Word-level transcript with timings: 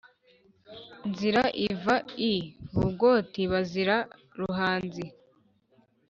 nzira 1.09 1.43
iva 1.69 1.95
i 2.31 2.33
bugoti 2.79 3.41
bazira 3.51 3.97
ruhanzi 4.39 5.05